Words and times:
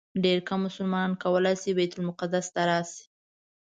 ډېر 0.23 0.39
کم 0.47 0.59
مسلمانان 0.67 1.13
کولی 1.23 1.53
شي 1.61 1.71
بیت 1.77 1.91
المقدس 1.95 2.45
ته 2.53 2.61
راشي. 2.69 3.01